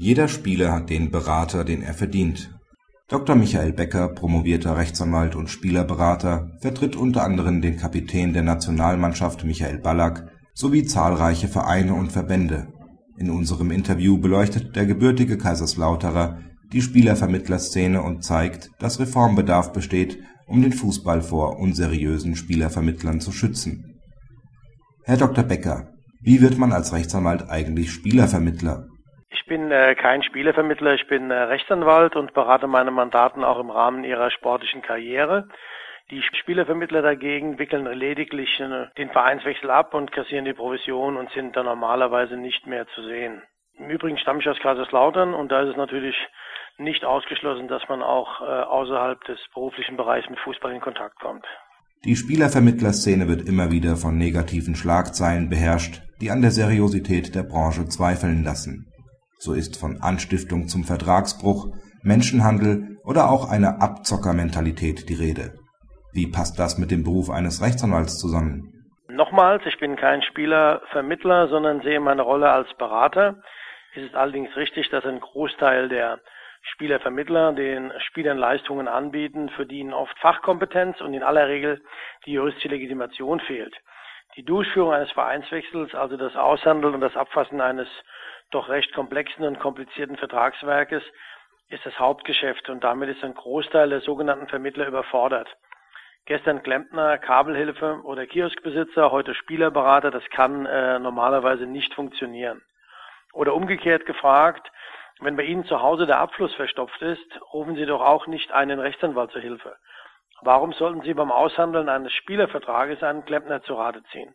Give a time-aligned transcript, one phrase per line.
[0.00, 2.56] Jeder Spieler hat den Berater, den er verdient.
[3.08, 3.34] Dr.
[3.34, 10.30] Michael Becker, promovierter Rechtsanwalt und Spielerberater, vertritt unter anderem den Kapitän der Nationalmannschaft Michael Ballack
[10.54, 12.68] sowie zahlreiche Vereine und Verbände.
[13.16, 16.38] In unserem Interview beleuchtet der gebürtige Kaiserslauterer
[16.72, 23.96] die Spielervermittlerszene und zeigt, dass Reformbedarf besteht, um den Fußball vor unseriösen Spielervermittlern zu schützen.
[25.02, 25.42] Herr Dr.
[25.42, 25.88] Becker,
[26.20, 28.86] wie wird man als Rechtsanwalt eigentlich Spielervermittler
[29.48, 34.04] bin äh, kein Spielevermittler, ich bin äh, Rechtsanwalt und berate meine Mandaten auch im Rahmen
[34.04, 35.48] ihrer sportlichen Karriere.
[36.10, 41.56] Die Spielervermittler dagegen wickeln lediglich äh, den Vereinswechsel ab und kassieren die Provision und sind
[41.56, 43.42] dann normalerweise nicht mehr zu sehen.
[43.78, 46.16] Im Übrigen stamme ich aus Kaiserslautern und da ist es natürlich
[46.78, 51.44] nicht ausgeschlossen, dass man auch äh, außerhalb des beruflichen Bereichs mit Fußball in Kontakt kommt.
[52.04, 57.86] Die Spielervermittlerszene wird immer wieder von negativen Schlagzeilen beherrscht, die an der Seriosität der Branche
[57.86, 58.86] zweifeln lassen.
[59.40, 61.68] So ist von Anstiftung zum Vertragsbruch,
[62.02, 65.54] Menschenhandel oder auch einer Abzockermentalität die Rede.
[66.12, 68.72] Wie passt das mit dem Beruf eines Rechtsanwalts zusammen?
[69.08, 73.36] Nochmals, ich bin kein Spielervermittler, sondern sehe meine Rolle als Berater.
[73.94, 76.18] Es ist allerdings richtig, dass ein Großteil der
[76.72, 81.80] Spielervermittler den Spielern Leistungen anbieten, für die ihnen oft Fachkompetenz und in aller Regel
[82.26, 83.76] die juristische Legitimation fehlt.
[84.36, 87.88] Die Durchführung eines Vereinswechsels, also das Aushandeln und das Abfassen eines
[88.50, 91.02] doch recht komplexen und komplizierten Vertragswerkes
[91.68, 95.48] ist das Hauptgeschäft und damit ist ein Großteil der sogenannten Vermittler überfordert.
[96.24, 102.62] Gestern Klempner, Kabelhilfe oder Kioskbesitzer, heute Spielerberater, das kann äh, normalerweise nicht funktionieren.
[103.32, 104.70] Oder umgekehrt gefragt,
[105.20, 108.78] wenn bei Ihnen zu Hause der Abfluss verstopft ist, rufen Sie doch auch nicht einen
[108.78, 109.76] Rechtsanwalt zur Hilfe.
[110.42, 114.34] Warum sollten Sie beim Aushandeln eines Spielervertrages einen Klempner zu Rate ziehen?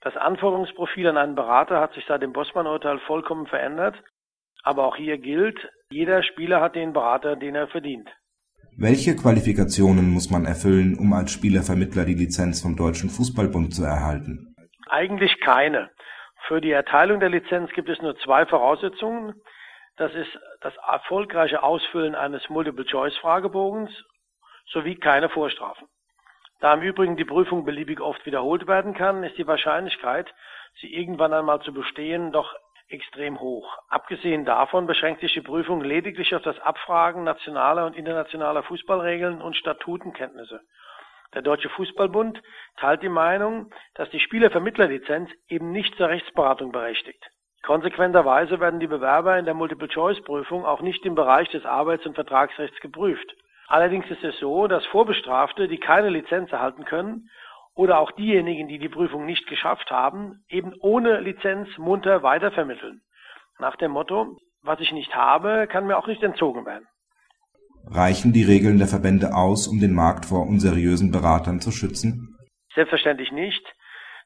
[0.00, 3.96] Das Anforderungsprofil an einen Berater hat sich seit dem Bossmann-Urteil vollkommen verändert.
[4.62, 5.58] Aber auch hier gilt,
[5.90, 8.08] jeder Spieler hat den Berater, den er verdient.
[8.76, 14.54] Welche Qualifikationen muss man erfüllen, um als Spielervermittler die Lizenz vom Deutschen Fußballbund zu erhalten?
[14.88, 15.90] Eigentlich keine.
[16.46, 19.34] Für die Erteilung der Lizenz gibt es nur zwei Voraussetzungen.
[19.96, 20.28] Das ist
[20.60, 23.90] das erfolgreiche Ausfüllen eines Multiple-Choice-Fragebogens
[24.72, 25.88] sowie keine Vorstrafen.
[26.60, 30.32] Da im Übrigen die Prüfung beliebig oft wiederholt werden kann, ist die Wahrscheinlichkeit,
[30.80, 32.54] sie irgendwann einmal zu bestehen, doch
[32.88, 33.78] extrem hoch.
[33.88, 39.56] Abgesehen davon beschränkt sich die Prüfung lediglich auf das Abfragen nationaler und internationaler Fußballregeln und
[39.56, 40.60] Statutenkenntnisse.
[41.34, 42.40] Der Deutsche Fußballbund
[42.78, 47.22] teilt die Meinung, dass die Spielervermittlerlizenz eben nicht zur Rechtsberatung berechtigt.
[47.62, 52.78] Konsequenterweise werden die Bewerber in der Multiple-Choice-Prüfung auch nicht im Bereich des Arbeits- und Vertragsrechts
[52.80, 53.34] geprüft.
[53.68, 57.28] Allerdings ist es so, dass Vorbestrafte, die keine Lizenz erhalten können,
[57.74, 63.02] oder auch diejenigen, die die Prüfung nicht geschafft haben, eben ohne Lizenz munter weitervermitteln.
[63.58, 66.86] Nach dem Motto, was ich nicht habe, kann mir auch nicht entzogen werden.
[67.88, 72.36] Reichen die Regeln der Verbände aus, um den Markt vor unseriösen Beratern zu schützen?
[72.74, 73.64] Selbstverständlich nicht.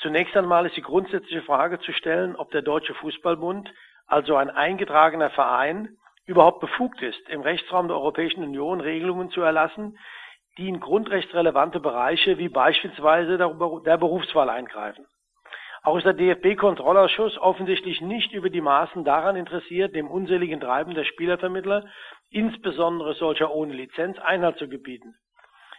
[0.00, 3.72] Zunächst einmal ist die grundsätzliche Frage zu stellen, ob der Deutsche Fußballbund,
[4.06, 5.96] also ein eingetragener Verein,
[6.26, 9.98] überhaupt befugt ist, im Rechtsraum der Europäischen Union Regelungen zu erlassen,
[10.56, 15.06] die in grundrechtsrelevante Bereiche wie beispielsweise der Berufswahl eingreifen.
[15.82, 21.04] Auch ist der DFB-Kontrollausschuss offensichtlich nicht über die Maßen daran interessiert, dem unseligen Treiben der
[21.04, 21.84] Spielervermittler,
[22.30, 25.14] insbesondere solcher ohne Lizenz, Einhalt zu gebieten.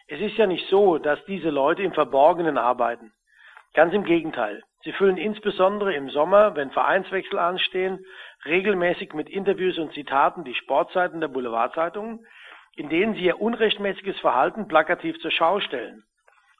[0.07, 3.13] Es ist ja nicht so, dass diese Leute im Verborgenen arbeiten.
[3.73, 4.61] Ganz im Gegenteil.
[4.83, 8.05] Sie füllen insbesondere im Sommer, wenn Vereinswechsel anstehen,
[8.45, 12.25] regelmäßig mit Interviews und Zitaten die Sportseiten der Boulevardzeitungen,
[12.75, 16.03] in denen sie ihr unrechtmäßiges Verhalten plakativ zur Schau stellen.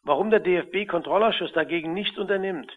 [0.04, 2.72] Warum der DFB-Kontrollausschuss dagegen nichts unternimmt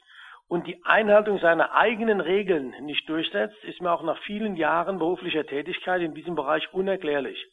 [0.49, 5.45] und die Einhaltung seiner eigenen Regeln nicht durchsetzt, ist mir auch nach vielen Jahren beruflicher
[5.45, 7.47] Tätigkeit in diesem Bereich unerklärlich.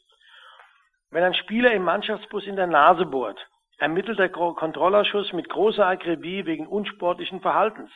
[1.11, 3.39] Wenn ein Spieler im Mannschaftsbus in der Nase bohrt,
[3.77, 7.91] ermittelt der Kontrollausschuss mit großer Akribie wegen unsportlichen Verhaltens.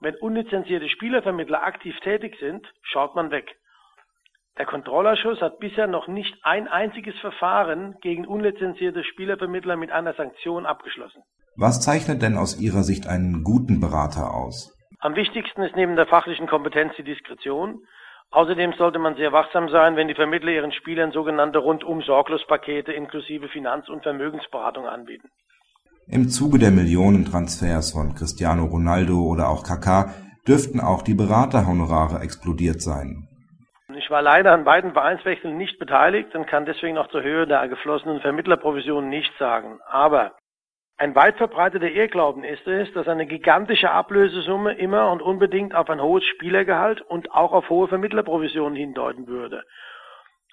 [0.00, 3.56] Wenn unlizenzierte Spielervermittler aktiv tätig sind, schaut man weg.
[4.58, 10.66] Der Kontrollausschuss hat bisher noch nicht ein einziges Verfahren gegen unlizenzierte Spielervermittler mit einer Sanktion
[10.66, 11.22] abgeschlossen.
[11.56, 14.76] Was zeichnet denn aus Ihrer Sicht einen guten Berater aus?
[15.00, 17.80] Am wichtigsten ist neben der fachlichen Kompetenz die Diskretion.
[18.30, 23.88] Außerdem sollte man sehr wachsam sein, wenn die Vermittler ihren Spielern sogenannte Rundum-Sorglos-Pakete inklusive Finanz-
[23.88, 25.28] und Vermögensberatung anbieten.
[26.10, 30.14] Im Zuge der Millionentransfers von Cristiano Ronaldo oder auch Kaká
[30.46, 33.28] dürften auch die Beraterhonorare explodiert sein.
[33.94, 37.68] Ich war leider an beiden Vereinswechseln nicht beteiligt und kann deswegen auch zur Höhe der
[37.68, 39.80] geflossenen Vermittlerprovision nichts sagen.
[39.86, 40.32] Aber
[41.00, 46.02] Ein weit verbreiteter Irrglauben ist es, dass eine gigantische Ablösesumme immer und unbedingt auf ein
[46.02, 49.62] hohes Spielergehalt und auch auf hohe Vermittlerprovisionen hindeuten würde.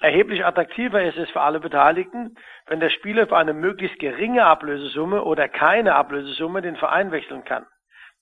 [0.02, 2.36] Erheblich attraktiver ist es für alle Beteiligten,
[2.68, 7.66] wenn der Spieler für eine möglichst geringe Ablösesumme oder keine Ablösesumme den Verein wechseln kann.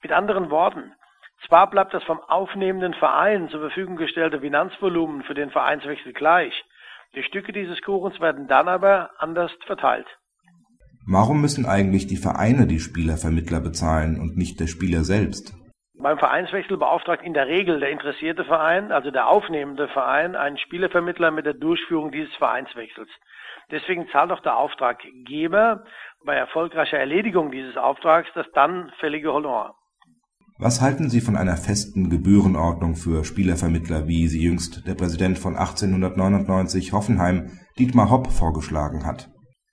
[0.01, 0.93] Mit anderen Worten,
[1.47, 6.53] zwar bleibt das vom aufnehmenden Verein zur Verfügung gestellte Finanzvolumen für den Vereinswechsel gleich,
[7.15, 10.07] die Stücke dieses Kuchens werden dann aber anders verteilt.
[11.05, 15.53] Warum müssen eigentlich die Vereine die Spielervermittler bezahlen und nicht der Spieler selbst?
[16.03, 21.31] Beim Vereinswechsel beauftragt in der Regel der interessierte Verein, also der aufnehmende Verein, einen Spielervermittler
[21.31, 23.07] mit der Durchführung dieses Vereinswechsels.
[23.71, 25.85] Deswegen zahlt auch der Auftraggeber
[26.25, 29.75] bei erfolgreicher Erledigung dieses Auftrags das dann fällige Honorar.
[30.59, 35.55] Was halten Sie von einer festen Gebührenordnung für Spielervermittler, wie sie jüngst der Präsident von
[35.55, 39.29] 1899 Hoffenheim, Dietmar Hopp, vorgeschlagen hat?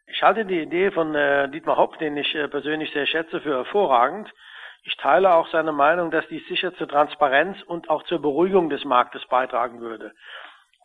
[0.07, 3.57] Ich halte die Idee von äh, Dietmar Hopp, den ich äh, persönlich sehr schätze, für
[3.57, 4.33] hervorragend.
[4.83, 8.85] Ich teile auch seine Meinung, dass dies sicher zur Transparenz und auch zur Beruhigung des
[8.85, 10.13] Marktes beitragen würde.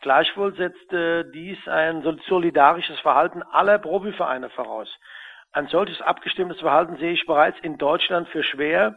[0.02, 4.88] Gleichwohl setzt äh, dies ein solidarisches Verhalten aller Profivereine voraus.
[5.52, 8.96] Ein solches abgestimmtes Verhalten sehe ich bereits in Deutschland für schwer,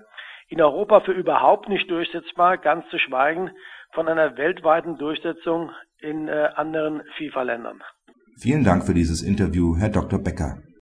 [0.50, 3.52] in Europa für überhaupt nicht durchsetzbar, ganz zu schweigen
[3.94, 7.82] von einer weltweiten Durchsetzung in äh, anderen FIFA-Ländern.
[8.38, 10.20] Vielen Dank für dieses Interview, Herr Dr.
[10.20, 10.58] Becker.